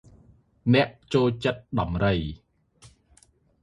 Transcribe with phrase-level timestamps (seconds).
[0.73, 2.15] អ្នកចូលចិត្តដំរី។